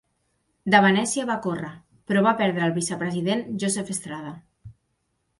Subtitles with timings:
[0.75, 1.67] De Venecia va córrer,
[2.11, 4.33] però va perdre al vicepresident Joseph Estrada.